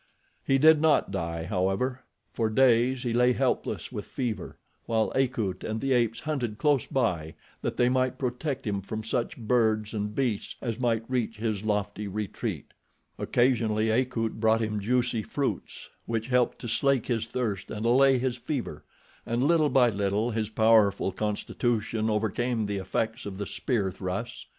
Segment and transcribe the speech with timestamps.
[0.43, 2.01] He did not die, however.
[2.33, 7.35] For days he lay helpless with fever, while Akut and the apes hunted close by
[7.61, 12.07] that they might protect him from such birds and beasts as might reach his lofty
[12.07, 12.73] retreat.
[13.19, 18.37] Occasionally Akut brought him juicy fruits which helped to slake his thirst and allay his
[18.37, 18.83] fever,
[19.23, 24.47] and little by little his powerful constitution overcame the effects of the spear thrusts.